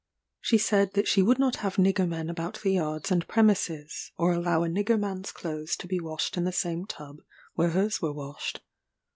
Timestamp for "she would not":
1.07-1.57